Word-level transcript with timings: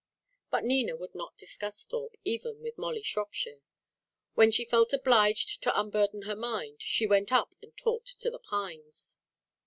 But 0.49 0.63
Nina 0.63 0.95
would 0.97 1.13
not 1.13 1.37
discuss 1.37 1.83
Thorpe 1.83 2.15
even 2.25 2.63
with 2.63 2.75
Molly 2.75 3.03
Shropshire. 3.03 3.61
When 4.33 4.49
she 4.49 4.65
felt 4.65 4.93
obliged 4.93 5.61
to 5.61 5.79
unburden 5.79 6.23
her 6.23 6.35
mind, 6.35 6.81
she 6.81 7.05
went 7.05 7.31
up 7.31 7.53
and 7.61 7.77
talked 7.77 8.19
to 8.21 8.31
the 8.31 8.39
pines. 8.39 9.19